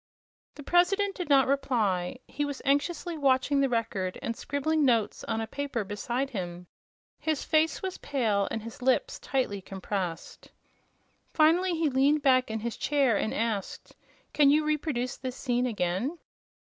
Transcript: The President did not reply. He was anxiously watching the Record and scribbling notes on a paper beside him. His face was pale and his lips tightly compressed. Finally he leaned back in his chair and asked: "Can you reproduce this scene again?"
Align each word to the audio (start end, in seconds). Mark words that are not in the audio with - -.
The 0.55 0.63
President 0.63 1.13
did 1.13 1.29
not 1.29 1.45
reply. 1.45 2.17
He 2.27 2.43
was 2.43 2.59
anxiously 2.65 3.19
watching 3.19 3.59
the 3.61 3.69
Record 3.69 4.17
and 4.23 4.35
scribbling 4.35 4.83
notes 4.83 5.23
on 5.25 5.41
a 5.41 5.45
paper 5.45 5.83
beside 5.83 6.31
him. 6.31 6.65
His 7.19 7.43
face 7.43 7.83
was 7.83 7.99
pale 7.99 8.47
and 8.49 8.63
his 8.63 8.81
lips 8.81 9.19
tightly 9.19 9.61
compressed. 9.61 10.49
Finally 11.35 11.73
he 11.73 11.87
leaned 11.87 12.23
back 12.23 12.49
in 12.49 12.61
his 12.61 12.77
chair 12.77 13.15
and 13.15 13.31
asked: 13.31 13.95
"Can 14.33 14.49
you 14.49 14.65
reproduce 14.65 15.17
this 15.17 15.35
scene 15.35 15.67
again?" 15.67 16.17